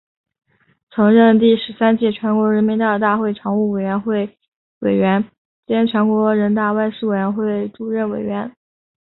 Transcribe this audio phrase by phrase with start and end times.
[0.89, 4.35] 曾任第十二届全国人民代表大会常务委员会
[4.79, 5.29] 委员
[5.67, 8.51] 兼全国人大外事委员会主任委员。